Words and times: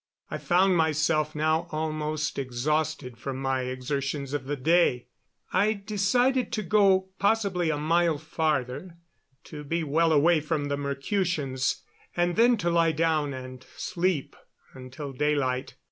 I 0.31 0.39
found 0.39 0.75
myself 0.75 1.35
now 1.35 1.67
almost 1.69 2.39
exhausted 2.39 3.17
from 3.19 3.37
my 3.37 3.65
exertions 3.65 4.33
of 4.33 4.45
the 4.45 4.55
day. 4.55 5.09
I 5.53 5.73
decided 5.73 6.51
to 6.53 6.63
go 6.63 7.09
possibly 7.19 7.69
a 7.69 7.77
mile 7.77 8.17
farther 8.17 8.97
to 9.43 9.63
be 9.63 9.83
well 9.83 10.11
away 10.11 10.39
from 10.39 10.69
the 10.69 10.77
Mercutians 10.77 11.83
and 12.17 12.35
then 12.35 12.57
to 12.57 12.71
lie 12.71 12.93
down 12.93 13.35
and 13.35 13.63
sleep 13.77 14.35
until 14.73 15.13
daylight. 15.13 15.75